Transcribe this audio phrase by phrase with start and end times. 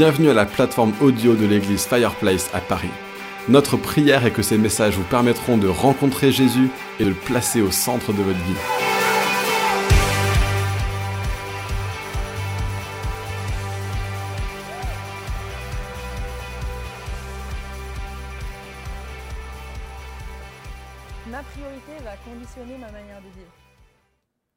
[0.00, 2.88] Bienvenue à la plateforme audio de l'église Fireplace à Paris.
[3.50, 7.60] Notre prière est que ces messages vous permettront de rencontrer Jésus et de le placer
[7.60, 8.54] au centre de votre vie.
[21.26, 23.52] Ma priorité va conditionner ma manière de vivre.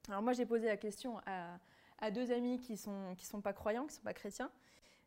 [0.07, 1.57] Alors moi j'ai posé la question à,
[1.99, 4.49] à deux amis qui ne sont, qui sont pas croyants, qui ne sont pas chrétiens,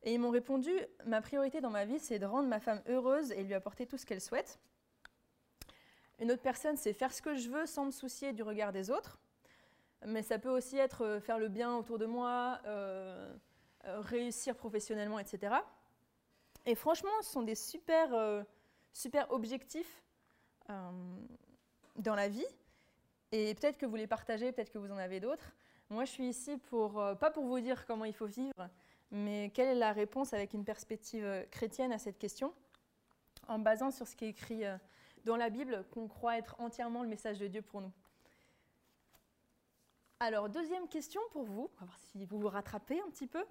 [0.02, 0.73] et ils m'ont répondu,
[1.05, 3.98] ma priorité dans ma vie, c'est de rendre ma femme heureuse et lui apporter tout
[3.98, 4.60] ce qu'elle souhaite.
[6.18, 8.90] Une autre personne, c'est faire ce que je veux sans me soucier du regard des
[8.90, 9.18] autres.
[10.06, 13.34] Mais ça peut aussi être euh, faire le bien autour de moi, euh,
[13.87, 15.54] euh, réussir professionnellement, etc.
[16.65, 18.45] Et franchement, ce sont des super,
[18.92, 20.02] super objectifs
[20.68, 22.46] dans la vie.
[23.30, 25.52] Et peut-être que vous les partagez, peut-être que vous en avez d'autres.
[25.90, 28.68] Moi, je suis ici pour, pas pour vous dire comment il faut vivre,
[29.10, 32.52] mais quelle est la réponse avec une perspective euh, chrétienne à cette question,
[33.48, 34.76] en basant sur ce qui est écrit euh,
[35.24, 37.93] dans la Bible, qu'on croit être entièrement le message de Dieu pour nous.
[40.18, 43.45] Alors, deuxième question pour vous, on va voir si vous vous rattrapez un petit peu.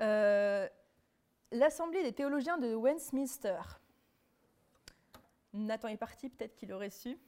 [0.00, 0.66] Euh,
[1.52, 3.60] L'Assemblée des théologiens de Westminster.
[5.52, 7.18] Nathan est parti, peut-être qu'il aurait su,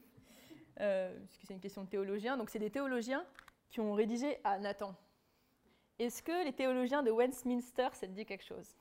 [0.81, 2.35] euh, puisque c'est une question de théologiens.
[2.35, 3.25] Donc, c'est des théologiens
[3.69, 4.95] qui ont rédigé à Nathan.
[5.99, 8.77] Est-ce que les théologiens de Westminster, ça te dit quelque chose?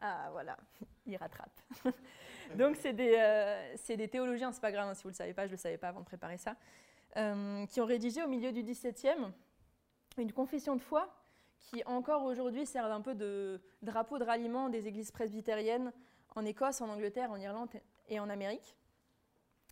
[0.00, 0.56] Ah, voilà,
[1.06, 1.62] ils rattrapent.
[2.56, 5.32] Donc, c'est des, euh, des théologiens, c'est pas grave hein, si vous ne le savez
[5.32, 6.56] pas, je ne le savais pas avant de préparer ça,
[7.16, 9.32] euh, qui ont rédigé au milieu du XVIIe
[10.18, 11.14] une confession de foi
[11.58, 15.92] qui encore aujourd'hui servent un peu de drapeau de ralliement des églises presbytériennes
[16.34, 17.70] en Écosse, en Angleterre, en Irlande
[18.08, 18.76] et en Amérique.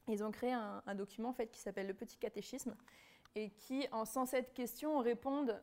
[0.06, 2.76] Ils ont créé un, un document en fait, qui s'appelle le Petit Catéchisme
[3.34, 5.60] et qui, en 107 questions, répondent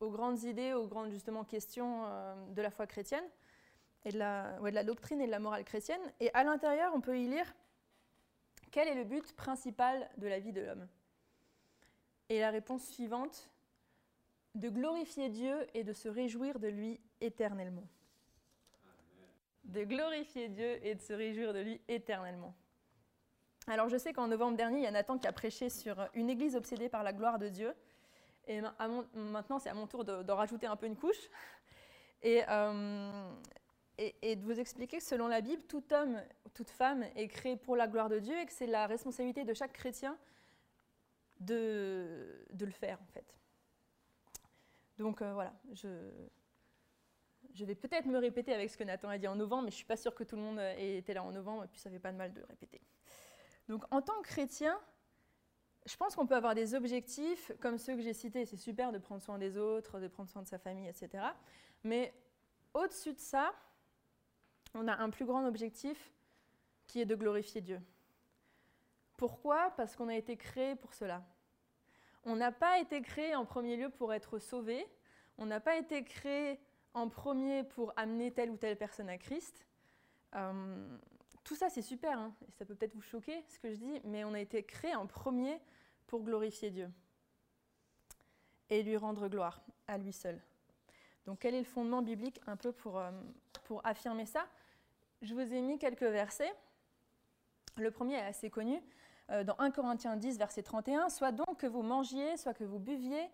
[0.00, 3.24] aux grandes idées, aux grandes justement questions euh, de la foi chrétienne
[4.04, 6.00] et de la, ouais, de la doctrine et de la morale chrétienne.
[6.20, 7.52] Et à l'intérieur, on peut y lire
[8.70, 10.86] quel est le but principal de la vie de l'homme?
[12.28, 13.50] Et la réponse suivante,
[14.54, 17.86] de glorifier Dieu et de se réjouir de lui éternellement.
[19.64, 22.54] De glorifier Dieu et de se réjouir de lui éternellement.
[23.66, 26.30] Alors je sais qu'en novembre dernier, il y a Nathan qui a prêché sur une
[26.30, 27.74] église obsédée par la gloire de Dieu.
[28.48, 28.62] Et
[29.14, 31.28] maintenant, c'est à mon tour de- d'en rajouter un peu une couche.
[32.22, 33.30] Et, euh,
[33.98, 36.20] et- de vous expliquer que selon la Bible, tout homme,
[36.54, 39.52] toute femme est créé pour la gloire de Dieu et que c'est la responsabilité de
[39.54, 40.18] chaque chrétien
[41.40, 43.36] de, le faire, en fait.
[44.98, 45.88] Donc euh, voilà, je,
[47.64, 49.78] vais peut-être me répéter avec ce que Nathan a dit en novembre, mais je ne
[49.78, 51.88] suis pas sûre que tout le monde ait été là en novembre, et puis ça
[51.90, 52.80] fait pas de mal de répéter.
[53.68, 54.76] Donc en tant que chrétien,
[55.86, 58.44] je pense qu'on peut avoir des objectifs comme ceux que j'ai cités.
[58.44, 61.24] C'est super de prendre soin des autres, de prendre soin de sa famille, etc.
[61.84, 62.14] Mais
[62.74, 63.54] au-dessus de ça,
[64.74, 66.12] on a un plus grand objectif
[66.86, 67.80] qui est de glorifier Dieu.
[69.16, 69.72] Pourquoi?
[69.76, 71.24] Parce qu'on a été créé pour cela.
[72.24, 74.86] On n'a pas été créé en premier lieu pour être sauvé.
[75.38, 76.60] On n'a pas été créé
[76.94, 79.66] en premier pour amener telle ou telle personne à Christ.
[80.34, 80.98] Euh,
[81.48, 84.22] tout ça, c'est super, hein, ça peut peut-être vous choquer ce que je dis, mais
[84.22, 85.58] on a été créé en premier
[86.06, 86.90] pour glorifier Dieu
[88.68, 90.38] et lui rendre gloire à lui seul.
[91.24, 93.10] Donc, quel est le fondement biblique un peu pour, euh,
[93.82, 94.46] affirmer ça?
[95.22, 96.52] Je vous ai mis quelques versets.
[97.78, 98.82] Le premier est assez connu.
[99.30, 102.78] Euh, dans 1 Corinthiens 10, verset 31, Soit donc que vous mangiez, soit que vous
[102.78, 103.26] buviez,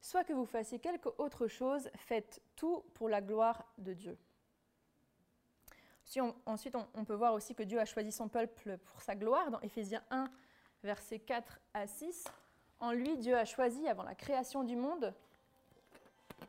[0.00, 4.16] soit que vous fassiez quelque autre chose, faites tout pour la gloire de Dieu.
[6.46, 9.50] Ensuite, on, on peut voir aussi que Dieu a choisi son peuple pour sa gloire.
[9.50, 10.30] Dans Éphésiens 1,
[10.82, 12.24] versets 4 à 6,
[12.80, 15.14] en lui, Dieu a choisi avant la création du monde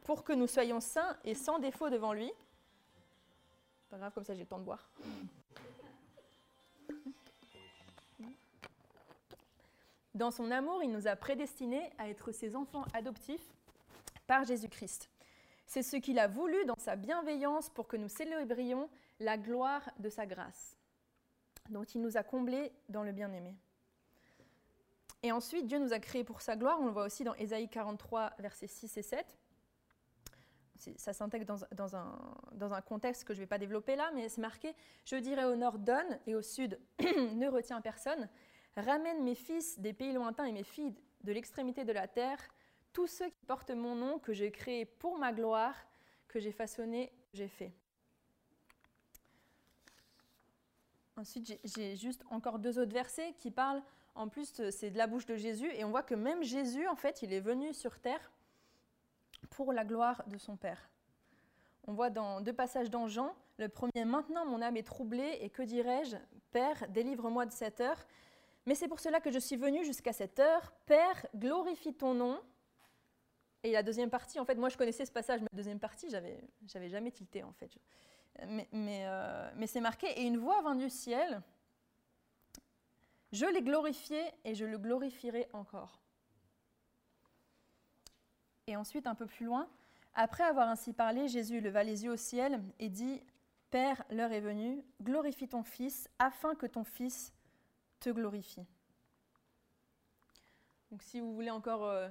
[0.03, 2.31] pour que nous soyons saints et sans défaut devant lui.
[3.89, 4.89] Pas grave, comme ça j'ai le temps de boire.
[10.13, 13.53] Dans son amour, il nous a prédestinés à être ses enfants adoptifs
[14.25, 15.09] par Jésus-Christ.
[15.67, 18.89] C'est ce qu'il a voulu dans sa bienveillance pour que nous célébrions
[19.19, 20.77] la gloire de sa grâce,
[21.69, 23.55] dont il nous a comblés dans le bien-aimé.
[25.23, 27.67] Et ensuite, Dieu nous a créés pour sa gloire, on le voit aussi dans Ésaïe
[27.69, 29.37] 43, versets 6 et 7.
[30.75, 32.19] C'est- Ça s'intègre dans, dans un,
[32.53, 34.75] dans un contexte que je ne vais pas développer là, mais c'est marqué
[35.05, 38.29] Je dirai au nord, donne, et au sud, ne retiens personne.
[38.75, 40.93] Ramène mes fils des pays lointains et mes filles
[41.23, 42.39] de l'extrémité de la terre,
[42.93, 45.75] tous ceux qui portent mon nom, que j'ai créé pour ma gloire,
[46.27, 47.73] que j'ai façonné, que j'ai fait.
[51.17, 53.81] Ensuite, j'ai- juste encore deux autres versets qui parlent,
[54.15, 56.87] en plus, euh, c'est de la bouche de Jésus, et on voit que même Jésus,
[56.87, 58.31] en fait, il est venu sur terre
[59.49, 60.89] pour la gloire de son Père.
[61.87, 65.49] On voit dans deux passages dans Jean, le premier, Maintenant mon âme est troublée, et
[65.49, 66.17] que dirais-je?
[66.51, 68.05] Père, délivre-moi de cette heure.
[68.65, 70.71] Mais c'est pour cela que je suis venu jusqu'à cette heure.
[70.85, 72.39] Père, glorifie ton nom.
[73.63, 76.09] Et la deuxième partie, en fait, moi je connaissais ce passage, mais la deuxième partie,
[76.09, 77.71] j'avais jamais tilté en fait.
[78.41, 81.41] Euh, mais c'est marqué, et une voix vint du ciel.
[83.31, 85.99] Je l'ai glorifié et je le glorifierai encore.
[88.67, 89.67] Et ensuite, un peu plus loin,
[90.13, 93.21] après avoir ainsi parlé, Jésus leva les yeux au ciel et dit,
[93.69, 97.33] Père, l'heure est venue, glorifie ton Fils, afin que ton Fils
[97.99, 98.65] te glorifie.
[100.91, 102.09] Donc si vous voulez encore euh,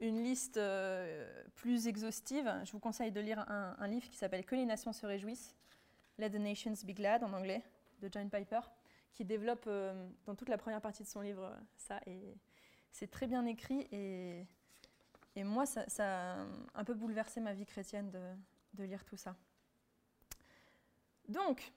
[0.00, 4.54] une liste euh, plus exhaustive, je vous conseille de lire un, livre qui s'appelle Que
[4.54, 5.56] les nations se réjouissent,
[6.18, 7.62] Let the Nations Be Glad en anglais,
[8.00, 8.60] de John Piper,
[9.12, 12.00] qui développe euh, dans toute la première partie de son livre ça.
[12.06, 12.36] Et
[12.90, 14.46] c'est très bien écrit et,
[15.36, 16.44] et moi, ça, a
[16.74, 18.20] un peu bouleversé ma vie chrétienne de,
[18.74, 19.36] de lire tout ça.
[21.28, 21.72] Donc,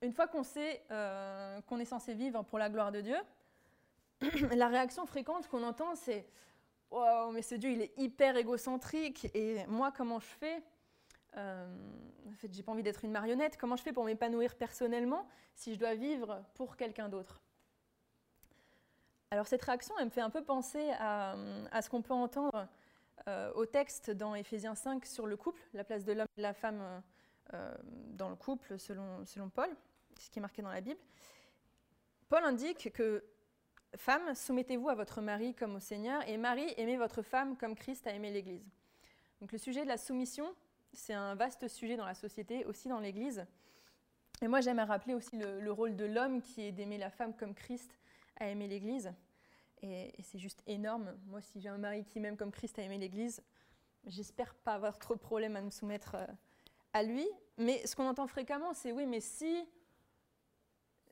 [0.00, 3.18] une fois qu'on sait euh, qu'on est censé vivre pour la gloire de Dieu,
[4.54, 6.26] la réaction fréquente qu'on entend, c'est
[6.90, 10.56] Wow, mais ce Dieu, il est hyper égocentrique, et moi, comment je fais?
[10.56, 10.73] euh,
[11.36, 13.56] En fait, j'ai pas envie d'être une marionnette.
[13.56, 17.42] Comment je fais pour m'épanouir personnellement si je dois vivre pour quelqu'un d'autre?
[19.30, 21.34] Alors, cette réaction, elle me fait un peu penser à,
[21.82, 22.68] ce qu'on peut entendre
[23.26, 26.42] euh, au texte dans Éphésiens 5 sur le couple, la place de l'homme et de
[26.42, 27.02] la femme
[27.52, 27.74] euh,
[28.12, 29.68] dans le couple, selon, Paul
[30.20, 31.00] ce qui est marqué dans la Bible.
[32.28, 33.24] Paul indique que
[33.96, 38.06] Femmes, soumettez-vous à votre mari comme au Seigneur, et Marie, aimez votre femme comme Christ
[38.06, 38.68] a aimé l'Église.
[39.40, 40.54] Donc le sujet de la soumission,
[40.94, 43.46] c'est un vaste sujet dans la société, aussi dans l'Église.
[44.42, 47.54] Et moi, j'aime rappeler aussi le, rôle de l'homme qui est d'aimer la femme comme
[47.54, 47.98] Christ
[48.40, 49.12] a aimé l'Église.
[49.82, 51.16] Et, c'est juste énorme.
[51.26, 53.42] Moi, si j'ai un mari qui m'aime comme Christ a aimé l'Église,
[54.06, 56.26] j'espère pas avoir trop de problèmes à me soumettre euh,
[56.92, 57.26] à lui.
[57.58, 59.64] Mais ce qu'on entend fréquemment, c'est oui, mais si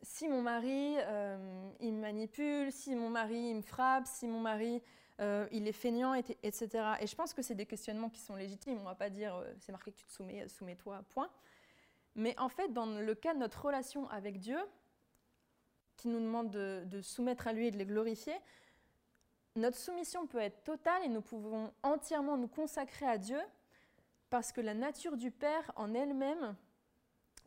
[0.03, 4.41] si mon mari, euh, il me manipule, si mon mari, il me frappe, si mon
[4.41, 4.83] mari,
[5.21, 6.67] euh, il est feignant, etc.
[7.01, 8.79] Et je pense que c'est des questionnements qui sont légitimes.
[8.79, 11.31] On ne va pas dire, euh, c'est marqué que tu te soumets, soumets-toi, point.
[12.17, 14.59] Mais en fait, dans le cas de notre relation avec Dieu,
[15.97, 18.35] qui nous demande de, de soumettre à lui et de les glorifier,
[19.55, 23.41] notre soumission peut être totale et nous pouvons entièrement nous consacrer à Dieu
[24.31, 26.57] parce que la nature du Père en elle-même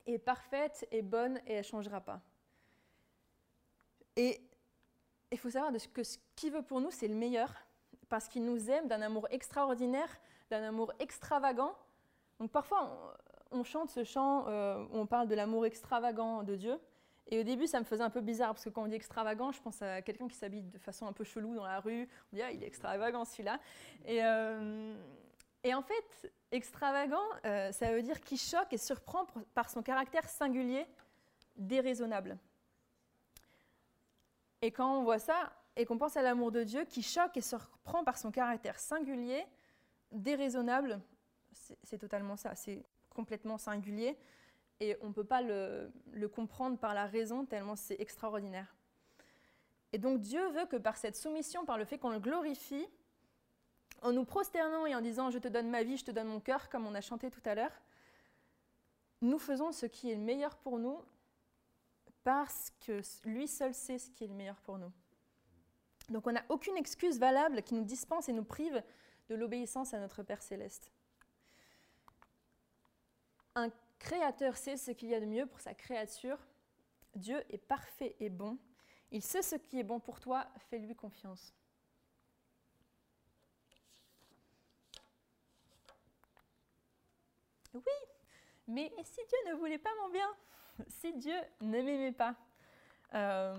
[0.05, 2.21] est parfaite et bonne et elle ne changera pas.
[4.15, 4.41] Et
[5.31, 7.53] il faut savoir que ce qu'il veut pour nous, c'est le meilleur,
[8.09, 10.09] parce qu'il nous aime d'un amour extraordinaire,
[10.49, 11.75] d'un amour extravagant.
[12.39, 13.15] Donc parfois,
[13.51, 16.79] on, chante ce chant euh, où on parle de l'amour extravagant de Dieu.
[17.27, 19.51] Et au début, ça me faisait un peu bizarre, parce que quand on dit extravagant,
[19.51, 22.07] je pense à quelqu'un qui s'habille de façon un peu chelou dans la rue.
[22.31, 23.59] On dit, ah, il est extravagant celui-là.
[24.05, 24.93] Et, euh,
[25.73, 29.25] en fait, extravagant, euh, ça veut dire qui choque et surprend
[29.55, 30.85] par son caractère singulier,
[31.57, 32.37] déraisonnable.
[34.61, 37.41] Et quand on voit ça et qu'on pense à l'amour de Dieu qui choque et
[37.41, 39.45] surprend par son caractère singulier,
[40.11, 41.01] déraisonnable,
[41.51, 44.17] c'est totalement ça, c'est complètement singulier
[44.79, 45.91] et on ne peut pas le,
[46.33, 48.75] comprendre par la raison tellement c'est extraordinaire.
[49.93, 52.87] Et donc Dieu veut que par cette soumission, par le fait qu'on le glorifie,
[54.01, 56.41] en nous prosternant et en disant je te donne ma vie, je te donne mon
[56.41, 57.71] cœur, comme on a chanté tout à l'heure,
[59.21, 60.99] nous faisons ce qui est le meilleur pour nous
[62.25, 64.91] parce que lui seul sait ce qui est le meilleur pour nous.
[66.09, 68.83] Donc on n'a aucune excuse valable qui nous dispense et nous prive
[69.29, 70.91] de l'obéissance à notre Père céleste.
[73.53, 76.39] Un créateur sait ce qu'il y a de mieux pour sa créature.
[77.13, 78.57] Dieu est parfait et bon.
[79.11, 81.53] Il sait ce qui est bon pour toi, fais-lui confiance.
[87.75, 87.81] Oui,
[88.67, 90.35] mais si Dieu ne voulait pas mon bien
[90.87, 92.35] si Dieu ne m'aimait pas
[93.13, 93.55] euh,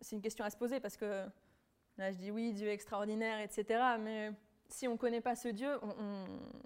[0.00, 1.26] C'est une question à se poser parce que
[1.98, 3.96] là je dis oui, Dieu est extraordinaire, etc.
[3.98, 4.32] Mais
[4.68, 5.78] si on ne connaît pas ce Dieu,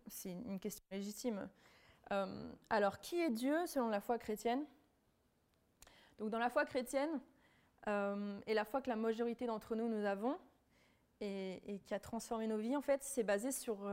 [0.06, 1.48] c'est une question légitime.
[2.12, 4.64] Euh, alors, qui est Dieu selon la foi chrétienne?
[6.18, 7.20] Donc, dans la foi chrétienne,
[7.88, 10.38] euh, et la foi que la majorité d'entre nous nous avons,
[11.20, 13.90] et, qui a transformé nos vies, en fait, c'est basé sur,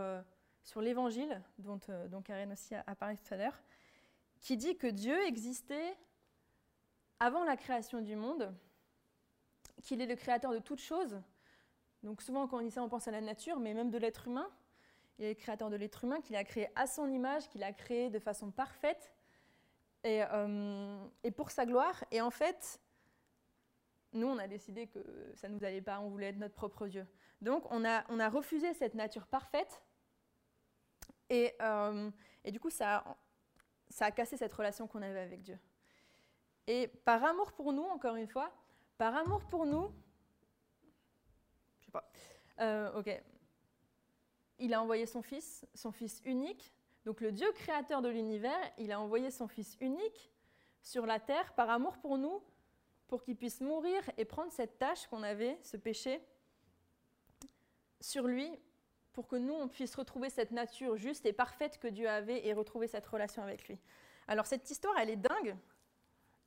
[0.62, 3.64] sur l'évangile, dont, dont Karen aussi a parlé tout à l'heure
[4.44, 5.98] qui dit que Dieu existait
[7.20, 8.54] avant la création du monde,
[9.82, 11.22] qu'il est le créateur de toutes choses.
[12.04, 14.28] Donc souvent quand on dit ça, on pense à la nature, mais même de l'être
[14.28, 14.52] humain.
[15.18, 17.72] Il est le créateur de l'être humain, qu'il a créé à son image, qu'il a
[17.72, 19.14] créé de façon parfaite
[20.04, 21.00] et, euh,
[21.38, 22.04] pour sa gloire.
[22.12, 22.82] Et en fait,
[24.12, 25.00] nous, on a décidé que
[25.36, 27.08] ça ne nous allait pas, on voulait être notre propre Dieu.
[27.42, 29.82] Donc on a, on a refusé cette nature parfaite
[31.30, 32.12] Et, euh,
[32.44, 33.06] et du coup, ça,
[33.94, 35.60] ça a cassé cette relation qu'on avait avec Dieu.
[36.66, 38.52] Et par amour pour nous, encore une fois,
[38.98, 39.94] par amour pour nous,
[41.80, 42.10] je sais pas,
[42.60, 43.22] euh, ok,
[44.58, 46.74] il a envoyé son fils, son fils unique.
[47.06, 50.32] Donc le Dieu créateur de l'univers, il a envoyé son fils unique
[50.82, 52.42] sur la terre par amour pour nous,
[53.08, 56.20] pour qu'il puisse mourir et prendre cette tâche qu'on avait, ce péché,
[58.02, 58.60] sur lui,
[59.14, 62.54] pour que nous, on puisse retrouver cette nature juste et parfaite que Dieu avait et
[62.54, 63.80] retrouver cette relation avec lui.
[64.28, 65.56] Alors cette histoire, elle est dingue.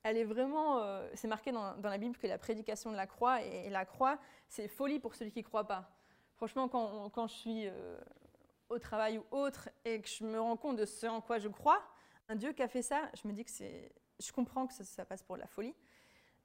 [0.03, 3.41] Elle est vraiment, euh, c'est marqué dans, la Bible que la prédication de la croix
[3.41, 5.89] et, la croix, c'est folie pour celui qui ne croit pas.
[6.35, 7.99] Franchement, quand, je suis euh,
[8.69, 11.47] au travail ou autre et que je me rends compte de ce en quoi je
[11.47, 11.81] crois,
[12.29, 15.05] un Dieu qui a fait ça, je me dis que c'est, je comprends que ça,
[15.05, 15.73] passe pour la folie,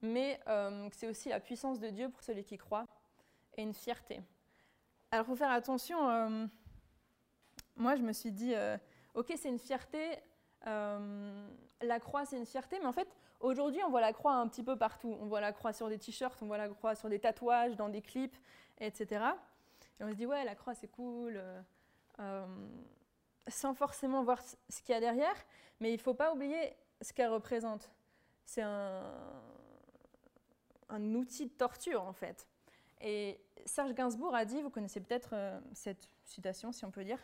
[0.00, 2.86] mais euh, que c'est aussi la puissance de Dieu pour celui qui croit
[3.56, 4.20] et une fierté.
[5.12, 6.08] Alors, il faut faire attention.
[6.08, 6.46] Euh,
[7.76, 8.78] moi, je me suis dit, euh,
[9.14, 10.18] ok, c'est une fierté.
[10.66, 11.48] Euh,
[11.82, 14.62] la croix, c'est une fierté, mais en fait, aujourd'hui, on voit la croix un petit
[14.62, 15.14] peu partout.
[15.20, 17.90] On voit la croix sur des t-shirts, on voit la croix sur des tatouages, dans
[17.90, 18.38] des clips,
[18.78, 19.26] etc.
[20.00, 21.42] Et on se dit, ouais, la croix, c'est cool,
[23.48, 25.36] sans forcément voir ce qu'il y a derrière,
[25.78, 27.90] mais il ne faut pas oublier ce qu'elle représente.
[28.46, 29.02] C'est un,
[30.88, 32.48] un outil de torture, en fait.
[33.02, 37.18] Et Serge Gainsbourg a dit, vous connaissez peut-être euh, cette citation, si on peut dire,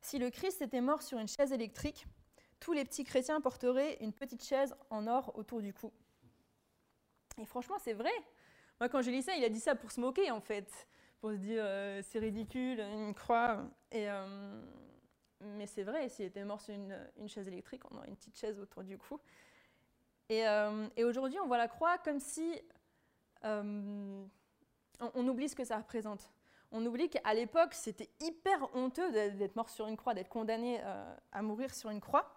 [0.00, 2.06] Si le Christ était mort sur une chaise électrique,
[2.60, 5.92] tous les petits chrétiens porteraient une petite chaise en or autour du cou.
[7.38, 8.10] Et franchement, c'est vrai.
[8.80, 10.88] Moi, quand j'ai lu ça, il a dit ça pour se moquer, en fait,
[11.20, 13.64] pour se dire euh, c'est ridicule, une croix.
[13.92, 14.62] Et, euh,
[15.40, 18.58] mais c'est vrai, s'il était mort sur une, chaise électrique, on aurait une petite chaise
[18.58, 19.20] autour du cou.
[20.30, 20.44] Et,
[20.96, 22.60] et aujourd'hui, on voit la croix comme si
[25.00, 26.30] on, oublie ce que ça représente.
[26.70, 31.16] On oublie qu'à l'époque, c'était hyper honteux d'être mort sur une croix, d'être condamné euh,
[31.32, 32.34] à mourir sur une croix.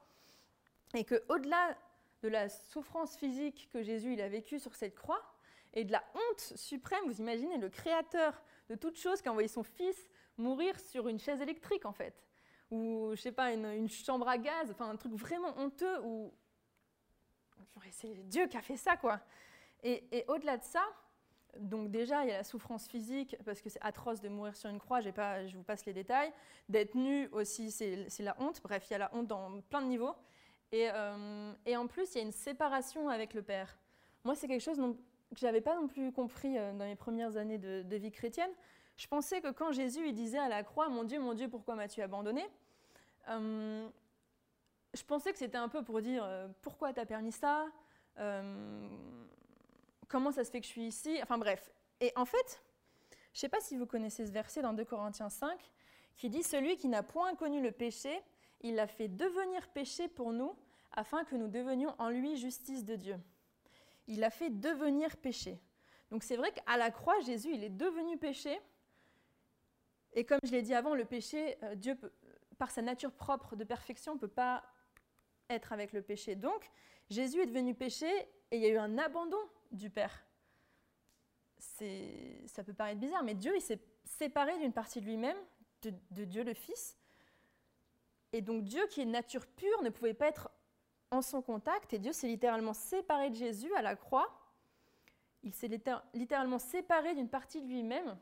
[0.94, 1.78] Et qu'au-delà
[2.22, 5.22] de la souffrance physique que Jésus il a vécue sur cette croix,
[5.74, 9.48] et de la honte suprême, vous imaginez le créateur de toute chose qui a envoyé
[9.48, 12.26] son fils mourir sur une chaise électrique en fait,
[12.70, 16.34] ou je sais pas, une, chambre à gaz, enfin un truc vraiment honteux où
[17.90, 19.20] c'est Dieu qui a fait ça quoi.
[19.84, 20.84] et au-delà de ça,
[21.60, 24.70] donc déjà, il y a la souffrance physique, parce que c'est atroce de mourir sur
[24.70, 26.32] une croix, pas, je vous passe les détails.
[26.70, 28.62] D'être nu aussi, c'est la honte.
[28.64, 30.16] Bref, il y a la honte dans plein de niveaux.
[30.72, 33.78] Et, euh, en plus, il y a une séparation avec le Père.
[34.24, 37.36] Moi, c'est quelque chose que je n'avais pas non plus compris euh, dans mes premières
[37.36, 38.52] années de, vie chrétienne.
[38.96, 41.76] Je pensais que quand Jésus il disait à la croix, Mon Dieu, mon Dieu, pourquoi
[41.76, 42.46] m'as-tu abandonné?
[43.30, 43.88] Euh,
[44.94, 46.26] Je pensais que c'était un peu pour dire,
[46.62, 47.66] Pourquoi t'as permis ça?
[50.12, 51.72] Comment ça se fait que je suis ici Enfin bref.
[52.02, 52.62] Et en fait,
[53.34, 55.58] je ne sais pas si vous connaissez ce verset dans 2 Corinthiens 5
[56.18, 58.22] qui dit Celui qui n'a point connu le péché,
[58.60, 60.56] il l'a fait devenir péché pour nous,
[60.92, 63.16] afin que nous devenions en lui justice de Dieu.
[64.08, 65.60] Il l'a fait devenir péché.
[66.12, 68.60] Donc c'est vrai qu'à la croix, Jésus, il est devenu péché.
[70.14, 71.98] Et comme je l'ai dit avant, le péché, euh, Dieu,
[72.58, 74.64] par sa nature propre de perfection, ne peut pas
[75.54, 76.36] être avec le péché.
[76.36, 76.70] Donc
[77.10, 78.08] Jésus est devenu péché
[78.52, 79.42] et il y a eu un abandon
[79.72, 80.26] du Père.
[81.60, 85.38] Ça peut paraître bizarre, mais Dieu il s'est séparé d'une partie de lui-même,
[85.82, 86.98] de, Dieu le Fils.
[88.34, 90.50] Et donc Dieu, qui est nature pure, ne pouvait pas être
[91.10, 94.30] en son contact, et Dieu s'est littéralement séparé de Jésus à la croix.
[95.44, 95.70] Il s'est
[96.14, 98.18] littéralement séparé d'une partie de lui-même.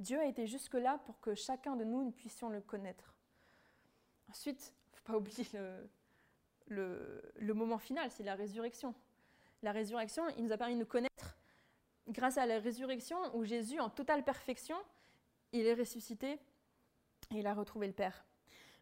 [0.00, 3.14] Dieu a été jusque-là pour que chacun de nous, nous puissions le connaître.
[4.30, 5.88] Ensuite, il ne faut pas oublier le
[7.54, 8.94] moment final, c'est la résurrection
[9.62, 11.36] la résurrection, il nous a permis de nous connaître
[12.08, 14.76] grâce à la résurrection où Jésus, en totale perfection,
[15.52, 18.24] il est ressuscité et il a retrouvé le Père.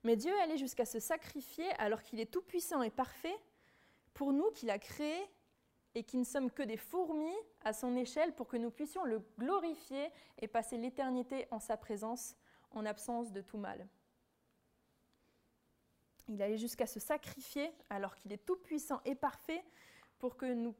[0.04, 3.37] Mais Dieu allé jusqu'à se sacrifier alors qu'il est tout-puissant et parfait
[4.14, 5.26] pour nous qu'il a créés
[5.95, 9.21] et qui ne sommes que des fourmis à son échelle pour que nous puissions le
[9.38, 12.37] glorifier et passer l'éternité en sa présence
[12.71, 13.88] en absence de tout mal.
[16.28, 19.64] Il allé jusqu'à se sacrifier alors qu'il est tout-puissant et parfait
[20.18, 20.75] pour que nous,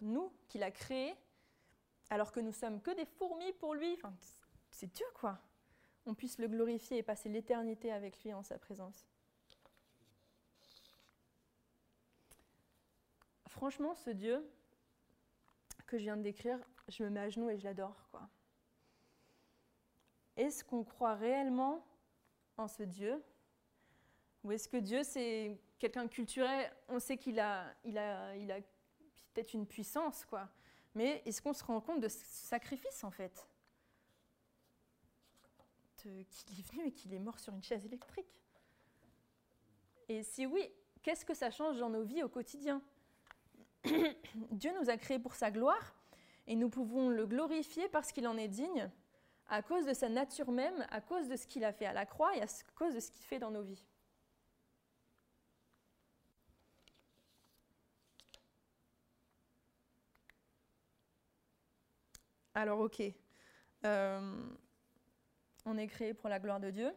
[0.00, 1.14] nous qu'il a créés,
[2.10, 3.98] alors que nous sommes que des fourmis pour lui,
[4.70, 5.38] c'est Dieu quoi,
[6.06, 9.06] on puisse le glorifier et passer l'éternité avec lui en sa présence.
[13.46, 14.48] Franchement, ce Dieu
[15.86, 18.08] que je viens de décrire, je me mets à genoux et je l'adore.
[18.10, 18.28] quoi.
[20.36, 21.84] Est-ce qu'on croit réellement
[22.56, 23.22] en ce Dieu
[24.44, 26.72] Ou est-ce que Dieu, c'est quelqu'un culturel?
[26.88, 28.60] On sait qu'il a, a
[29.34, 30.48] peut-être une puissance, quoi.
[30.94, 33.46] Mais est-ce qu'on se rend compte de ce sacrifice, en fait?
[35.96, 36.20] Qu'il
[36.58, 38.40] est venu et qu'il est mort sur une chaise électrique.
[40.08, 42.82] Et si oui, qu'est-ce que ça change dans nos vies au quotidien?
[43.84, 45.94] Dieu nous a créés pour sa gloire
[46.46, 48.90] et nous pouvons le glorifier parce qu'il en est digne,
[49.48, 52.06] à cause de sa nature même, à cause de ce qu'il a fait à la
[52.06, 53.84] croix et à cause de ce qu'il fait dans nos vies.
[62.58, 63.00] Alors ok,
[63.84, 64.50] euh,
[65.64, 66.92] on est créé pour la gloire de Dieu.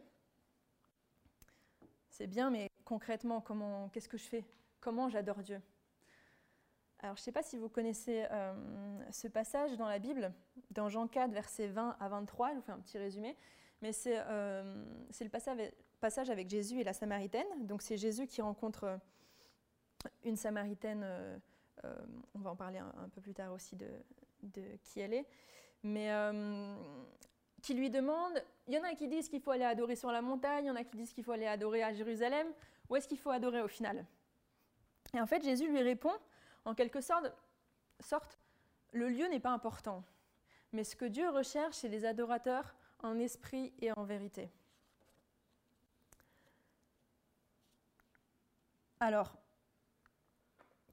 [2.08, 4.44] C'est bien, mais concrètement, comment, qu'est-ce que je fais?
[4.80, 5.62] Comment j'adore Dieu?
[6.98, 8.52] Alors, je ne sais pas si vous connaissez euh,
[9.12, 10.34] ce passage dans la Bible,
[10.72, 12.50] dans Jean 4, versets 20 à 23.
[12.50, 13.36] Je vous fais un petit résumé.
[13.82, 14.84] Mais c'est, euh,
[15.20, 15.28] le
[16.00, 17.46] passage avec Jésus et la Samaritaine.
[17.68, 18.98] Donc, c'est Jésus qui rencontre
[20.24, 21.06] une Samaritaine.
[22.34, 23.86] on va en parler un, peu plus tard aussi de,
[24.42, 25.26] de qui elle est.
[25.82, 26.76] Mais euh,
[27.62, 30.20] qui lui demande, il y en a qui disent qu'il faut aller adorer sur la
[30.20, 32.46] montagne, il y en a qui disent qu'il faut aller adorer à Jérusalem,
[32.88, 34.04] où est-ce qu'il faut adorer au final?
[35.14, 36.12] Et en fait, Jésus lui répond,
[36.64, 37.32] en quelque sorte,
[38.00, 38.38] sorte
[38.92, 40.04] le lieu n'est pas important,
[40.72, 44.50] mais ce que Dieu recherche, c'est les adorateurs en esprit et en vérité.
[49.00, 49.34] Alors,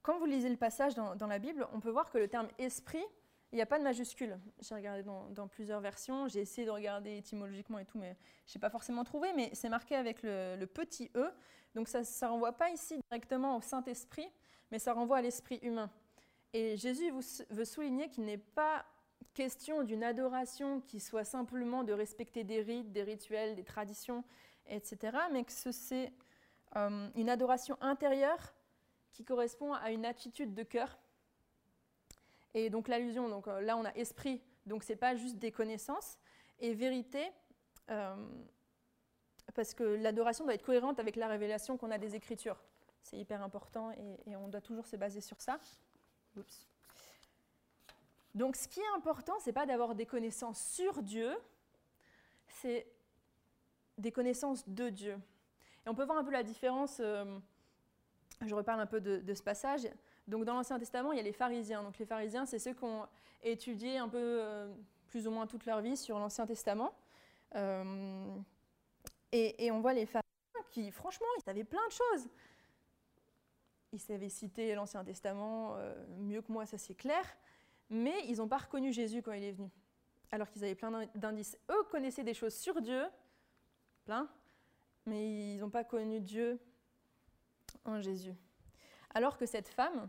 [0.01, 2.47] quand vous lisez le passage dans, dans la Bible, on peut voir que le terme
[2.57, 3.05] esprit
[3.51, 4.39] il n'y a pas de majuscule.
[4.61, 8.15] J'ai regardé dans, plusieurs versions, j'ai essayé de regarder étymologiquement et tout, mais
[8.45, 11.31] je n'ai pas forcément trouvé, mais c'est marqué avec le, petit e.
[11.75, 14.27] Donc ça ne renvoie pas ici directement au Saint-Esprit,
[14.71, 15.89] mais ça renvoie à l'esprit humain.
[16.53, 17.11] Et Jésus
[17.49, 18.85] veut souligner qu'il n'est pas
[19.33, 24.23] question d'une adoration qui soit simplement de respecter des rites, des rituels, des traditions,
[24.67, 26.11] etc., mais que c'est
[26.75, 28.53] euh, une adoration intérieure
[29.11, 30.97] qui correspond à une attitude de cœur
[32.53, 36.17] et donc l'allusion, donc euh, là on a esprit, donc c'est pas juste des connaissances,
[36.59, 37.31] et vérité,
[37.89, 38.15] euh,
[39.53, 42.61] parce que l'adoration doit être cohérente avec la révélation qu'on a des Écritures.
[43.01, 45.59] C'est hyper important et, on doit toujours se baser sur ça.
[48.35, 51.35] Donc ce qui est important, c'est pas d'avoir des connaissances sur Dieu,
[52.47, 52.85] c'est
[53.97, 55.17] des connaissances de Dieu.
[55.85, 57.39] Et on peut voir un peu la différence, euh,
[58.45, 59.87] je reparle un peu de ce passage,
[60.29, 61.83] donc dans l'Ancien Testament, il y a les pharisiens.
[61.83, 63.07] Donc les pharisiens, c'est ceux qui ont
[63.43, 64.71] étudié un peu euh,
[65.07, 66.93] plus ou moins toute leur vie sur l'Ancien Testament.
[67.55, 68.35] Euh,
[69.31, 70.29] et, on voit les pharisiens
[70.71, 72.29] qui, franchement, ils savaient plein de choses.
[73.91, 77.25] Ils savaient citer l'Ancien Testament euh, mieux que moi, ça c'est clair.
[77.89, 79.69] Mais ils n'ont pas reconnu Jésus quand il est venu.
[80.31, 81.57] Alors qu'ils avaient plein d'indices.
[81.71, 83.03] Eux connaissaient des choses sur Dieu,
[84.05, 84.29] plein,
[85.07, 86.59] mais ils n'ont pas connu Dieu
[87.83, 88.35] en Jésus.
[89.15, 90.07] Alors que cette femme,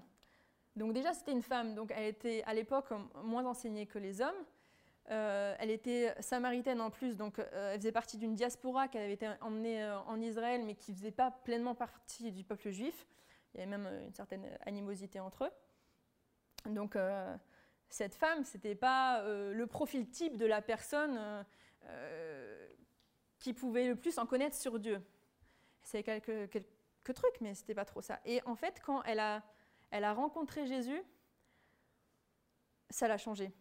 [0.81, 2.91] donc déjà, c'était une femme, donc elle était à l'époque
[3.23, 4.47] moins enseignée que les hommes.
[5.11, 9.13] Euh, elle était samaritaine en plus, donc euh, elle faisait partie d'une diaspora qui avait
[9.13, 13.07] été emmenée euh, en Israël, mais qui ne faisait pas pleinement partie du peuple juif.
[13.53, 16.71] Il y avait même une certaine animosité entre eux.
[16.71, 16.97] Donc
[17.91, 21.45] cette femme, ce n'était pas le profil type de la personne
[23.39, 25.03] qui pouvait le plus en connaître sur Dieu.
[25.83, 28.21] C'est quelques, quelques, trucs, mais ce n'était pas trop ça.
[28.25, 29.43] Et en fait, quand elle a
[29.91, 31.03] elle a rencontré Jésus,
[32.91, 33.53] ça l'a changé.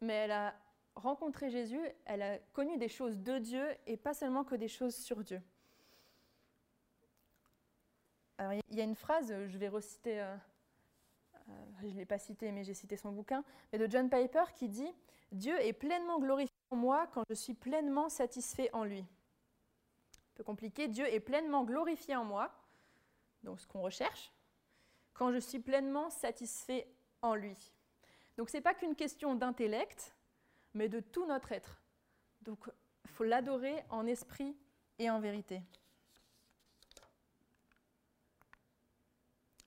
[0.00, 0.54] Mais elle a
[0.94, 4.94] rencontré Jésus, elle a connu des choses de Dieu et pas seulement que des choses
[4.94, 5.42] sur Dieu.
[8.38, 10.36] Alors il y a une phrase, je vais reciter, euh,
[11.48, 14.44] euh, je ne l'ai pas citée mais j'ai cité son bouquin, mais de John Piper
[14.54, 14.92] qui dit
[15.30, 19.00] Dieu est pleinement glorifié en moi quand je suis pleinement satisfait en lui.
[19.00, 22.52] Un peu compliqué, Dieu est pleinement glorifié en moi,
[23.42, 24.32] donc ce qu'on recherche,
[25.14, 26.86] quand je suis pleinement satisfait
[27.22, 27.56] en lui.
[28.36, 30.14] Donc ce n'est pas qu'une question d'intellect,
[30.74, 31.80] mais de tout notre être.
[32.42, 32.68] Donc
[33.04, 34.56] il faut l'adorer en esprit
[34.98, 35.62] et en vérité.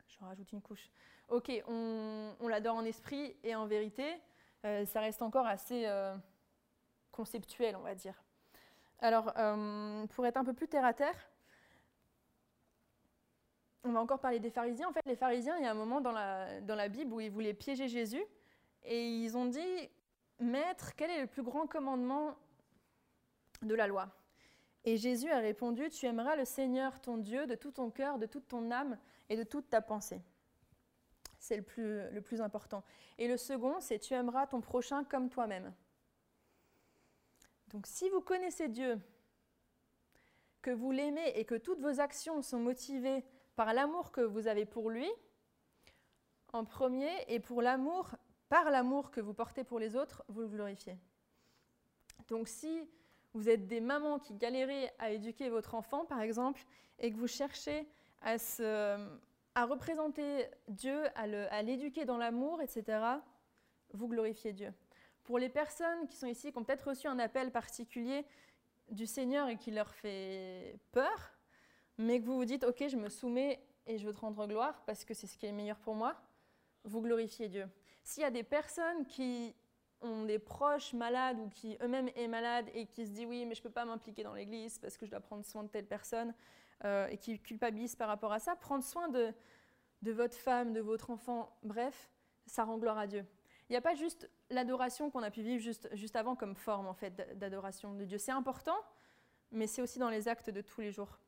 [0.07, 0.89] Je rajoute une couche.
[1.29, 4.21] Ok, on, l'adore en esprit et en vérité.
[4.65, 6.15] Euh, ça reste encore assez euh,
[7.11, 8.15] conceptuel, on va dire.
[8.99, 11.15] Alors, euh, pour être un peu plus terre à terre,
[13.87, 14.89] on va encore parler des pharisiens.
[14.89, 17.19] En fait, les pharisiens, il y a un moment dans la, dans la Bible où
[17.19, 18.23] ils voulaient piéger Jésus
[18.83, 19.89] et ils ont dit
[20.39, 22.35] Maître, quel est le plus grand commandement
[23.61, 24.09] de la loi?
[24.83, 28.25] Et Jésus a répondu Tu aimeras le Seigneur ton Dieu de tout ton cœur, de
[28.25, 28.97] toute ton âme
[29.29, 30.21] et de toute ta pensée.
[31.39, 32.83] C'est le plus, le plus important.
[33.17, 35.73] Et le second, c'est Tu aimeras ton prochain comme toi-même.
[37.69, 38.99] Donc si vous connaissez Dieu,
[40.61, 43.23] que vous l'aimez et que toutes vos actions sont motivées
[43.57, 45.09] par l'amour que vous avez pour lui,
[46.53, 48.11] en premier, et pour l'amour,
[48.49, 50.95] par l'amour que vous portez pour les autres, vous le glorifiez.
[52.27, 52.87] Donc si
[53.33, 56.63] vous êtes des mamans qui galérez à éduquer votre enfant, par exemple,
[56.99, 57.87] et que vous cherchez
[58.21, 58.35] à,
[59.55, 62.99] à représenter Dieu, à l'éduquer dans l'amour, etc.,
[63.91, 64.71] vous glorifiez Dieu.
[65.23, 68.23] Pour les personnes qui sont ici, qui ont peut-être reçu un appel particulier
[68.91, 71.36] du Seigneur et qui leur fait peur,
[71.97, 74.83] mais que vous vous dites, ok, je me soumets et je veux te rendre gloire
[74.85, 76.15] parce que c'est ce qui est meilleur pour moi,
[76.83, 77.67] vous glorifiez Dieu.
[78.03, 79.55] S'il y a des personnes qui
[80.01, 83.55] ont des proches malades ou qui eux-mêmes sont malades et qui se disent oui mais
[83.55, 85.87] je ne peux pas m'impliquer dans l'église parce que je dois prendre soin de telle
[85.87, 86.33] personne
[86.85, 89.33] euh, et qui culpabilisent par rapport à ça, prendre soin de,
[90.03, 92.11] de votre femme, de votre enfant, bref,
[92.45, 93.25] ça rend gloire à Dieu.
[93.69, 96.87] Il n'y a pas juste l'adoration qu'on a pu vivre juste, juste avant comme forme
[96.87, 98.17] en fait d'adoration de Dieu.
[98.17, 98.77] C'est important,
[99.51, 101.19] mais c'est aussi dans les actes de tous les jours.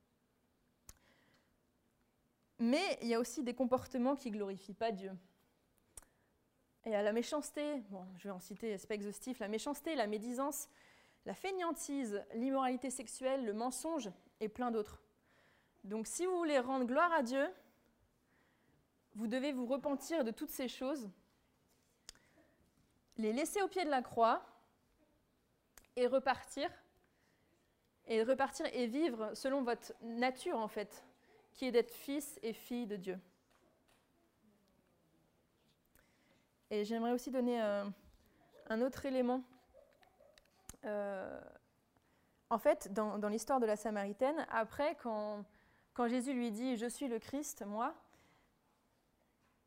[2.60, 5.12] Mais il y a aussi des comportements qui glorifient pas Dieu.
[6.86, 7.82] Et à la méchanceté,
[8.18, 10.70] je vais en citer, c'est pas exhaustif, la méchanceté, la médisance,
[11.26, 15.02] la fainéantise, l'immoralité sexuelle, le mensonge et plein d'autres.
[15.84, 17.48] Donc si vous voulez rendre gloire à Dieu,
[19.16, 21.10] vous devez vous repentir de toutes ces choses
[23.18, 24.42] les laisser au pied de la croix
[25.98, 26.70] et repartir,
[28.08, 31.04] et repartir et vivre selon votre nature en fait,
[31.60, 33.20] qui est d'être fils et fille de Dieu.
[36.70, 37.84] Et j'aimerais aussi donner euh,
[38.68, 39.44] un autre élément.
[40.86, 41.38] Euh,
[42.50, 45.44] en fait, dans, l'histoire de la Samaritaine, après, quand,
[46.08, 47.94] Jésus lui dit Je suis le Christ, moi,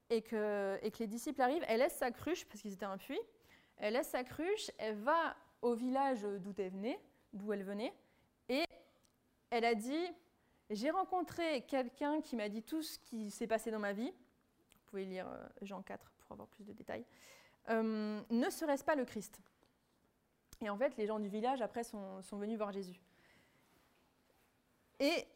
[0.09, 2.97] et que, et que les disciples arrivent, elle laisse sa cruche, parce qu'ils étaient un
[2.97, 3.21] puits,
[3.77, 7.01] elle laisse sa cruche, elle va au village d'où elle venait,
[7.35, 7.93] d'où elle venait,
[8.49, 8.65] et
[9.51, 10.07] elle a dit
[10.73, 14.11] J'ai rencontré quelqu'un qui m'a dit tout ce qui s'est passé dans ma vie.
[14.11, 17.05] Vous pouvez lire euh, Jean 4 pour avoir plus de détails.
[17.69, 19.39] Euh, ne serait-ce pas le Christ?
[20.63, 22.99] Et en fait, les gens du village, après, sont, venus voir Jésus.
[24.99, 25.27] Et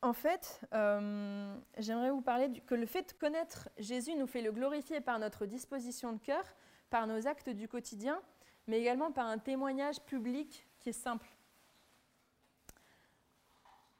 [0.00, 4.52] en fait, euh, j'aimerais vous parler que le fait de connaître Jésus nous fait le
[4.52, 6.44] glorifier par notre disposition de cœur,
[6.88, 8.22] par nos actes du quotidien,
[8.66, 11.28] mais également par un témoignage public qui est simple.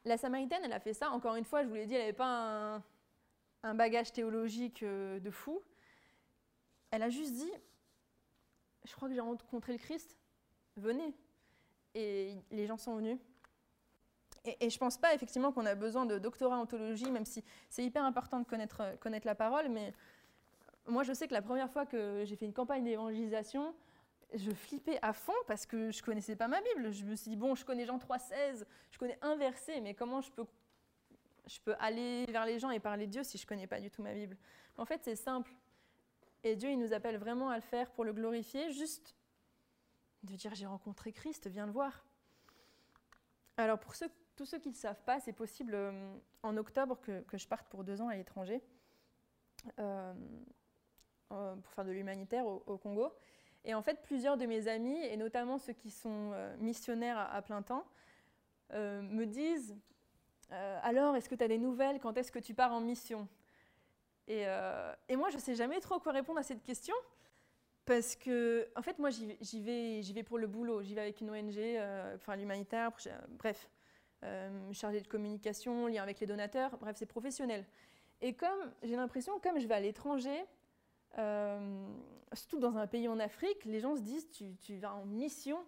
[0.04, 1.10] La Samaritaine, elle a fait ça.
[1.10, 2.82] Encore une fois, je vous l'ai dit, elle n'avait pas
[3.62, 5.62] un, bagage théologique euh, de fou.
[6.90, 7.50] Elle a juste dit,
[8.84, 10.16] je crois que j'ai rencontré le Christ,
[10.76, 11.14] venez.
[11.94, 13.18] Et les gens sont venus.
[14.44, 17.42] Et, je ne pense pas effectivement qu'on a besoin de doctorat en théologie, même si
[17.70, 19.94] c'est hyper important de connaître, connaître la parole, mais
[20.86, 23.74] moi je sais que la première fois que j'ai fait une campagne d'évangélisation,
[24.34, 26.92] je flippais à fond parce que je connaissais pas ma Bible.
[26.92, 30.20] Je me suis dit, bon, je connais Jean 3,16, je connais un verset, mais comment
[30.20, 30.46] je peux,
[31.46, 33.90] je peux aller vers les gens et parler de Dieu si je connais pas du
[33.90, 34.36] tout ma Bible?
[34.76, 35.52] En fait, c'est simple.
[36.42, 39.14] Et Dieu, il nous appelle vraiment à le faire pour le glorifier, juste
[40.22, 42.04] de dire, j'ai rencontré Christ, viens le voir.
[43.56, 47.24] Alors pour ceux tous ceux qui ne savent pas, c'est possible euh, en octobre que,
[47.32, 48.62] je parte pour deux ans à l'étranger
[49.78, 50.12] euh,
[51.32, 53.12] euh, pour faire de l'humanitaire au, Congo.
[53.64, 57.62] Et en fait, plusieurs de mes amis, et notamment ceux qui sont missionnaires à, plein
[57.62, 57.86] temps,
[58.72, 59.74] me disent
[60.50, 61.98] Alors, est-ce que tu as des nouvelles?
[61.98, 63.26] Quand est-ce que tu pars en mission?
[64.28, 64.44] Et,
[65.16, 66.94] moi, je ne sais jamais trop quoi répondre à cette question.
[67.86, 70.82] Parce que, en fait, moi, j'y vais, vais pour le boulot.
[70.82, 71.58] J'y vais avec une ONG,
[72.14, 72.90] enfin l'humanitaire,
[73.30, 73.70] bref
[74.24, 77.64] euh, chargé de communication, lien avec les donateurs, bref, c'est professionnel.
[78.22, 80.44] Et comme j'ai l'impression, comme je vais à l'étranger,
[81.18, 81.86] euh,
[82.32, 85.58] surtout dans un pays en Afrique, les gens se disent tu, vas en mission.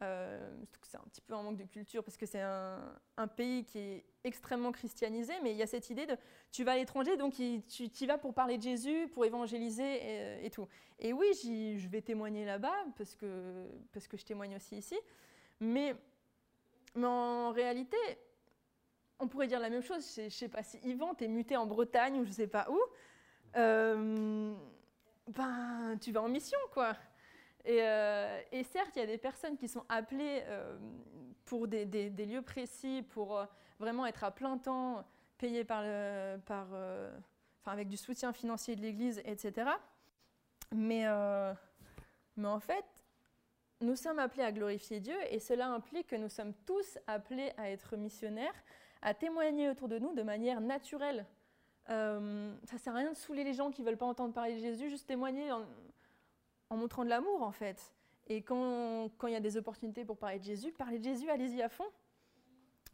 [0.00, 0.50] Euh,
[0.82, 4.04] c'est un petit peu un manque de culture parce que c'est un, pays qui est
[4.24, 6.16] extrêmement christianisé, mais il y a cette idée de
[6.50, 10.50] tu vas à l'étranger, donc tu y vas pour parler de Jésus, pour évangéliser et,
[10.50, 10.66] tout.
[10.98, 14.98] Et oui, je vais témoigner là-bas parce que, je témoigne aussi ici,
[15.60, 15.94] mais
[16.96, 17.96] en réalité,
[19.22, 20.04] on pourrait dire la même chose.
[20.16, 22.48] Je ne sais pas si Yvan, tu es muté en Bretagne ou je ne sais
[22.48, 22.78] pas où.
[23.56, 24.54] Euh,
[25.28, 26.96] ben, tu vas en mission, quoi.
[27.68, 30.76] Euh, et, certes, il y a des personnes qui sont appelées euh,
[31.44, 33.40] pour des, lieux précis, pour
[33.78, 35.04] vraiment être à plein temps,
[35.38, 35.84] payées par,
[37.64, 39.70] avec du soutien financier de l'Église, etc.
[40.72, 41.04] Mais,
[42.36, 42.84] mais en fait,
[43.82, 47.68] nous sommes appelés à glorifier Dieu et cela implique que nous sommes tous appelés à
[47.68, 48.54] être missionnaires,
[49.02, 51.26] à témoigner autour de nous de manière naturelle.
[51.90, 54.54] Euh, ça sert à rien de saouler les gens qui ne veulent pas entendre parler
[54.54, 55.66] de Jésus, juste témoigner en,
[56.70, 57.92] montrant de l'amour en fait.
[58.28, 61.60] Et quand, il y a des opportunités pour parler de Jésus, parler de Jésus, allez-y
[61.60, 61.88] à fond.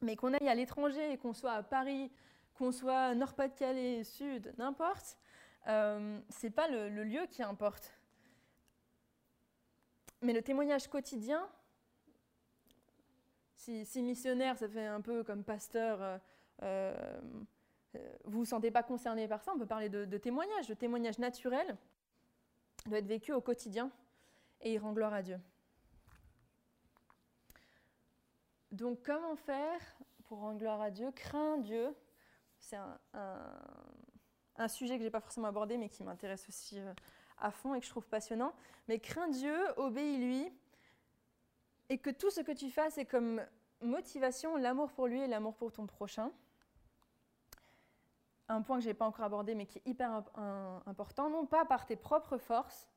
[0.00, 2.10] Mais qu'on aille à l'étranger qu'on soit à Paris,
[2.54, 5.18] qu'on soit Nord-Pas-de-Calais, Sud, n'importe,
[5.68, 7.92] euh, ce n'est pas le lieu qui importe.
[10.22, 11.48] mais le témoignage quotidien,
[13.58, 16.18] si, missionnaire, ça fait un peu comme pasteur, euh,
[16.62, 17.10] euh,
[17.94, 20.68] vous ne vous sentez pas concerné par ça, on peut parler de, de témoignage.
[20.68, 21.76] Le témoignage naturel
[22.86, 23.90] doit être vécu au quotidien
[24.60, 25.38] et il rend gloire à Dieu.
[28.72, 29.80] Donc comment faire
[30.24, 31.10] pour rendre gloire à Dieu?
[31.12, 31.94] Crains Dieu.
[32.58, 32.76] C'est
[33.14, 36.92] un, sujet que je n'ai pas forcément abordé mais qui m'intéresse aussi euh,
[37.38, 38.52] à fond et que je trouve passionnant.
[38.88, 40.52] Mais crains Dieu, obéis-lui
[41.88, 43.42] et que tout ce que tu fasses est comme
[43.80, 46.30] motivation l'amour pour lui et l'amour pour ton prochain.
[48.48, 50.22] Un point que je n'ai pas encore abordé mais qui est hyper
[50.86, 52.88] important, non pas par tes propres forces,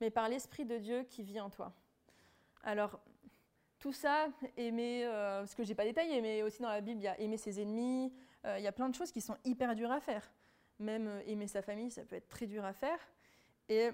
[0.00, 1.72] mais par l'Esprit de Dieu qui vit en toi.
[2.62, 3.00] Alors,
[3.78, 7.00] tout ça, aimer, euh, ce que je n'ai pas détaillé, mais aussi dans la Bible,
[7.00, 8.12] il y a aimer ses ennemis,
[8.44, 10.30] euh, il y a plein de choses qui sont hyper dures à faire.
[10.78, 12.98] Même euh, aimer sa famille, ça peut être très dur à faire.
[13.70, 13.90] Et,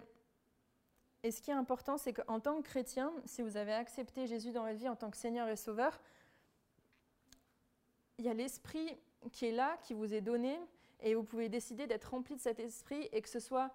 [1.22, 4.50] et ce qui est important, c'est qu'en tant que chrétien, si vous avez accepté Jésus
[4.50, 6.00] dans votre vie en tant que Seigneur et Sauveur,
[8.18, 8.98] il y a l'Esprit
[9.30, 10.58] qui est là, qui vous est donné,
[11.00, 13.70] et vous pouvez décider d'être rempli de cet Esprit et que ce soit,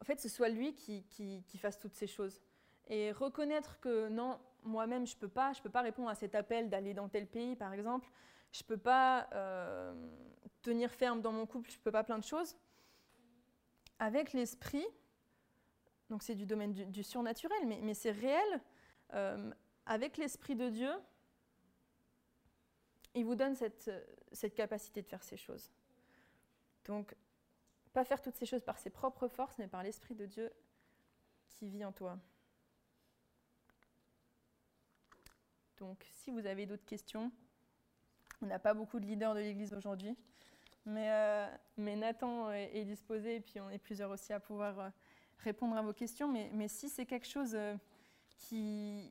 [0.00, 2.40] en fait, ce soit lui qui, qui, fasse toutes ces choses.
[2.88, 6.34] Et reconnaître que non, moi-même, je ne peux pas, je peux pas répondre à cet
[6.34, 8.08] appel d'aller dans tel pays, par exemple.
[8.52, 9.94] Je ne peux pas euh,
[10.62, 12.56] tenir ferme dans mon couple, je ne peux pas plein de choses.
[13.98, 14.86] Avec l'esprit,
[16.08, 18.60] donc c'est du domaine du, surnaturel, mais, mais c'est réel,
[19.12, 19.50] euh,
[19.86, 20.92] avec l'esprit de Dieu,
[23.14, 23.90] il vous donne cette,
[24.32, 25.70] cette capacité de faire ces choses.
[26.84, 27.14] Donc,
[27.92, 30.52] pas faire toutes ces choses par ses propres forces, mais par l'esprit de Dieu
[31.48, 32.18] qui vit en toi.
[35.78, 37.32] Donc si vous avez d'autres questions,
[38.42, 40.16] on n'a pas beaucoup de leaders de l'Église aujourd'hui,
[40.86, 41.46] mais, euh,
[41.78, 44.88] Nathan est, disposé et puis on est plusieurs aussi à pouvoir euh,
[45.38, 46.28] répondre à vos questions.
[46.28, 47.74] Mais, mais si c'est quelque chose euh,
[48.28, 49.10] qui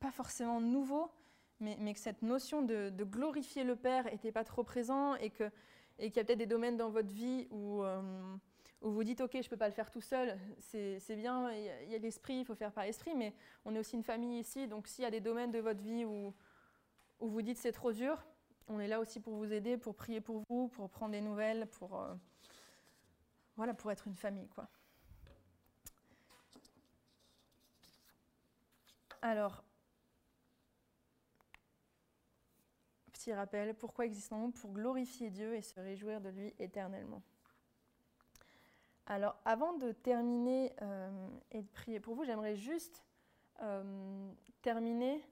[0.00, 1.12] pas forcément nouveau,
[1.60, 5.52] mais, mais, que cette notion de, glorifier le Père n'était pas trop présent et qu'il
[6.02, 7.82] et qu'il y a peut-être des domaines dans votre vie où
[8.82, 11.90] où vous dites, OK, je ne peux pas le faire tout seul, c'est bien, il
[11.90, 13.32] y a, l'esprit, il faut faire par l'esprit, mais
[13.64, 16.04] on est aussi une famille ici, donc s'il y a des domaines de votre vie
[16.04, 16.34] où,
[17.20, 18.24] où vous dites c'est trop dur,
[18.68, 21.66] on est là aussi pour vous aider, pour prier pour vous, pour prendre des nouvelles,
[21.68, 22.14] pour, euh,
[23.56, 24.48] voilà, pour être une famille.
[24.48, 24.68] quoi.
[29.20, 29.62] Alors,
[33.22, 37.22] petit rappel, pourquoi existons-nous Pour glorifier Dieu et se réjouir de lui éternellement.
[39.06, 43.04] Alors, avant de terminer euh, et de prier pour vous, j'aimerais juste
[43.60, 45.24] euh, terminer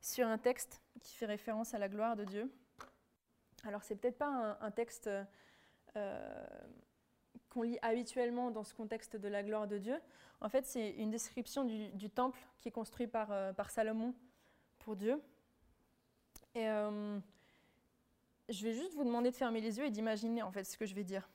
[0.00, 2.50] sur un texte qui fait référence à la gloire de Dieu.
[3.64, 5.10] Alors, c'est peut-être pas un, texte
[5.96, 6.46] euh,
[7.50, 10.00] qu'on lit habituellement dans ce contexte de la gloire de Dieu.
[10.40, 14.14] En fait, c'est une description du, temple qui est construit par, par Salomon
[14.78, 15.20] pour Dieu.
[16.54, 16.66] Et
[18.48, 20.86] je vais juste vous demander de fermer les yeux et d'imaginer en fait ce que
[20.86, 21.28] je vais dire.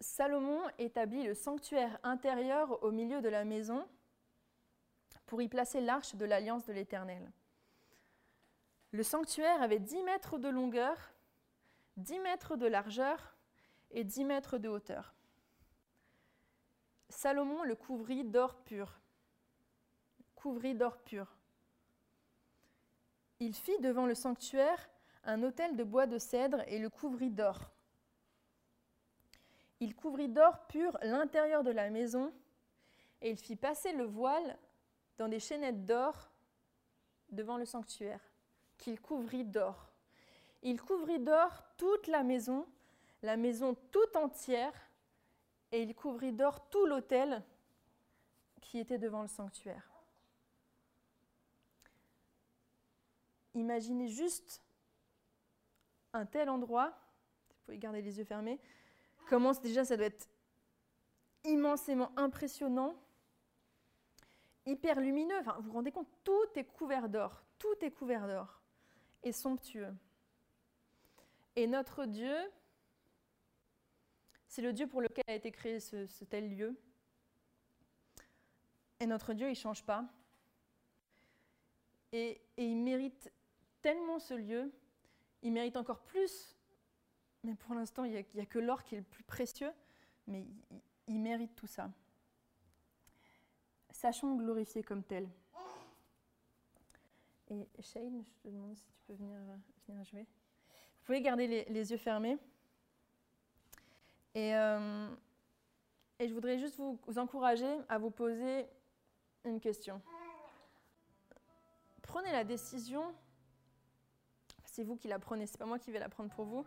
[0.00, 3.86] Salomon établit le sanctuaire intérieur au milieu de la maison
[5.26, 7.32] pour y placer l'arche de l'alliance de l'Éternel.
[8.92, 10.96] Le sanctuaire avait 10 mètres de longueur,
[11.96, 13.36] 10 mètres de largeur
[13.90, 15.15] et 10 mètres de hauteur.
[17.08, 19.00] Salomon le couvrit d'or pur.
[20.34, 21.36] Couvrit d'or pur.
[23.40, 24.88] Il fit devant le sanctuaire
[25.24, 27.70] un autel de bois de cèdre et le couvrit d'or.
[29.80, 32.32] Il couvrit d'or pur l'intérieur de la maison,
[33.20, 34.56] et il fit passer le voile
[35.18, 36.30] dans des chaînettes d'or
[37.30, 38.20] devant le sanctuaire,
[38.78, 39.90] qu'il couvrit d'or.
[40.62, 42.66] Il couvrit d'or toute la maison,
[43.22, 44.72] la maison tout entière,
[45.72, 47.42] et il couvrit d'or tout l'autel
[48.60, 49.90] qui était devant le sanctuaire.
[53.54, 54.62] Imaginez juste
[56.12, 56.90] un tel endroit,
[57.48, 58.60] vous pouvez garder les yeux fermés,
[59.28, 60.28] Comment déjà ça doit être
[61.44, 62.94] immensément impressionnant,
[64.66, 65.40] hyper lumineux.
[65.42, 68.60] Vous vous rendez compte, tout est couvert d'or, tout est couvert d'or
[69.24, 69.92] et somptueux.
[71.56, 72.36] Et notre Dieu,
[74.56, 76.74] c'est le Dieu pour lequel a été créé ce, tel lieu.
[79.00, 80.08] Et notre Dieu, il ne change pas.
[82.10, 83.30] Et, il mérite
[83.82, 84.72] tellement ce lieu,
[85.42, 86.56] il mérite encore plus
[87.42, 89.70] mais pour l'instant, il n'y a, que l'or qui est le plus précieux,
[90.26, 90.44] mais
[91.06, 91.92] il, mérite tout ça.
[93.90, 95.28] Sachons glorifier comme tel.
[97.50, 99.38] Et Shane, je te demande si tu peux venir,
[100.02, 100.22] jouer.
[100.22, 102.36] Vous pouvez garder les, yeux fermés.
[104.36, 105.08] Et, euh,
[106.18, 108.66] et je voudrais juste vous, encourager à vous poser
[109.44, 110.02] une question.
[112.02, 113.14] Prenez la décision,
[114.62, 116.66] c'est vous qui la prenez, c'est pas moi qui vais la prendre pour vous,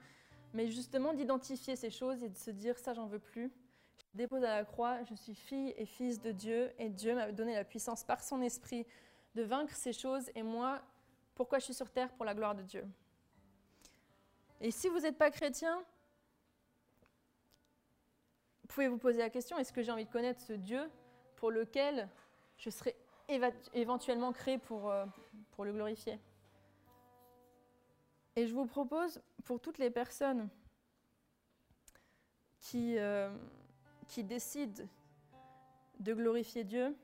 [0.51, 3.51] mais justement d'identifier ces choses et de se dire ça j'en veux plus.
[4.13, 7.31] Je dépose à la croix, je suis fille et fils de Dieu et Dieu m'a
[7.31, 8.87] donné la puissance par son esprit
[9.35, 10.81] de vaincre ces choses et moi,
[11.35, 12.83] pourquoi je suis sur terre Pour la gloire de Dieu?
[14.59, 15.85] Et si vous n'êtes pas chrétien,
[18.69, 20.89] pouvez vous poser la question, est-ce que j'ai envie de connaître ce Dieu
[21.35, 22.07] pour lequel
[22.57, 22.95] je serai
[23.73, 25.05] éventuellement créé pour, euh,
[25.59, 26.19] le glorifier?
[28.35, 30.47] Et je vous propose, pour toutes les personnes
[32.61, 33.29] qui, euh,
[34.07, 34.83] qui décident
[35.99, 36.95] de glorifier Dieu,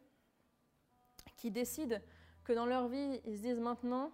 [1.35, 1.99] qui décident
[2.43, 4.11] que dans leur vie, ils se disent maintenant,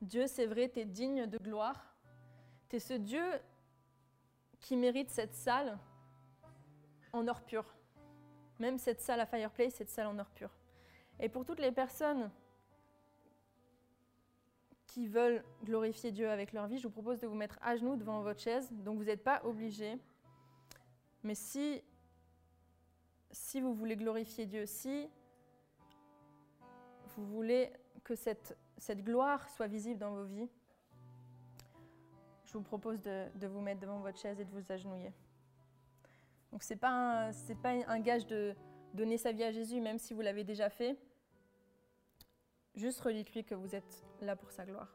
[0.00, 1.94] Dieu, c'est vrai, tu es digne de gloire.
[2.68, 3.24] Tu es ce Dieu
[4.58, 5.78] qui mérite cette salle
[7.12, 7.64] en or pur.
[8.58, 10.50] Même cette salle à Fireplace, cette salle en or pur.
[11.20, 12.30] Et pour toutes les personnes
[14.86, 17.96] qui veulent glorifier Dieu avec leur vie, je vous propose de vous mettre à genoux
[17.96, 18.68] devant votre chaise.
[18.72, 19.98] Donc vous n'êtes pas obligés.
[21.22, 21.82] Mais si,
[23.30, 25.08] si vous voulez glorifier Dieu, si
[27.16, 27.70] vous voulez
[28.04, 30.48] que cette, cette gloire soit visible dans vos vies,
[32.44, 35.12] je vous propose de, de vous mettre devant votre chaise et de vous agenouiller.
[36.52, 37.30] Donc ce n'est pas,
[37.62, 38.54] pas, un gage de
[38.94, 40.96] donner sa vie à Jésus, même si vous l'avez déjà fait.
[42.74, 44.94] Juste redites-lui que vous êtes là pour sa gloire.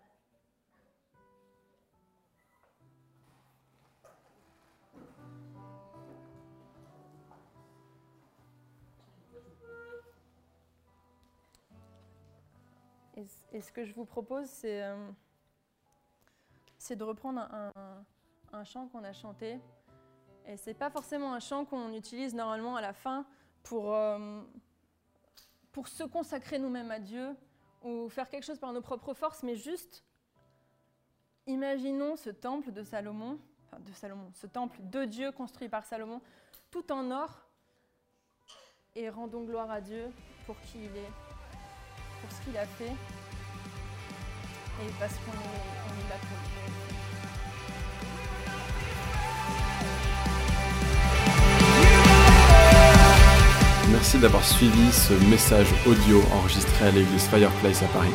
[13.51, 15.11] Et, ce que je vous propose, c'est euh,
[16.89, 17.47] de reprendre
[18.51, 19.59] un chant qu'on a chanté.
[20.45, 23.25] Et ce n'est pas forcément un chant qu'on utilise normalement à la fin
[23.63, 24.41] pour, euh,
[25.71, 27.35] pour se consacrer nous-mêmes à Dieu
[27.81, 30.03] ou faire quelque chose par nos propres forces, mais juste
[31.47, 36.21] imaginons ce temple de Salomon, enfin de Salomon, ce temple de Dieu construit par Salomon,
[36.71, 37.45] tout en or,
[38.95, 40.09] et rendons gloire à Dieu
[40.45, 41.11] pour qui il est,
[42.21, 42.91] pour ce qu'il a fait,
[44.81, 46.82] et parce qu'on est, on est.
[53.91, 58.13] Merci d'avoir suivi ce message audio enregistré à l'église Fireplace à Paris.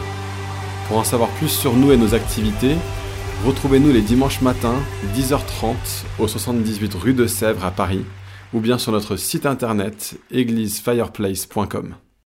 [0.87, 2.77] Pour en savoir plus sur nous et nos activités,
[3.45, 4.81] retrouvez-nous les dimanches matins
[5.15, 5.75] 10h30
[6.19, 8.05] au 78 rue de Sèvres à Paris
[8.53, 11.95] ou bien sur notre site internet églisefireplace.com.